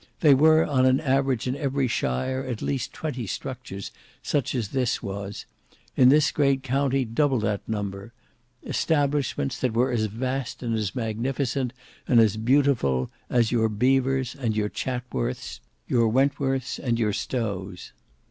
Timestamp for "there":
0.21-0.35